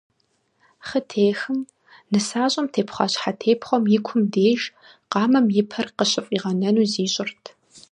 [0.87, 1.59] Хъытехым,
[2.11, 4.61] нысащӀэм тепхъуа щхьэтепхъуэм и кум деж
[5.11, 7.43] къамэм и пэр къыщыфӀигъэнэну зищӀырт.